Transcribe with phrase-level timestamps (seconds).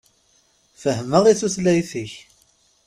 [0.81, 2.13] Fehhmeɣ i tutlayt-ik.